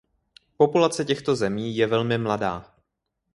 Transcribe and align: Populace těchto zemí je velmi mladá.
Populace 0.57 1.05
těchto 1.05 1.35
zemí 1.35 1.77
je 1.77 1.87
velmi 1.87 2.17
mladá. 2.17 2.75